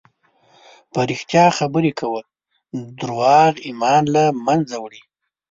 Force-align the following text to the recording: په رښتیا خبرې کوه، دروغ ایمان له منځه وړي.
په 0.91 0.99
رښتیا 1.09 1.45
خبرې 1.57 1.91
کوه، 1.99 2.21
دروغ 2.99 3.53
ایمان 3.67 4.03
له 4.15 4.23
منځه 4.45 4.75
وړي. 4.83 5.01